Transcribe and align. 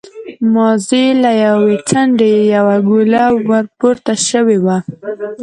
مازې 0.53 1.05
له 1.23 1.31
يوې 1.45 1.75
څنډې 1.89 2.27
يې 2.35 2.43
يوه 2.55 2.77
ګوله 2.87 3.23
ور 3.49 3.65
پورته 3.79 4.13
شوې 4.29 4.57
وه. 4.65 4.77